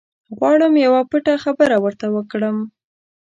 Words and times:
غواړم 0.37 0.73
یوه 0.85 1.01
پټه 1.11 1.33
خبره 1.43 1.75
ورته 1.83 2.07
وکړم. 2.15 2.57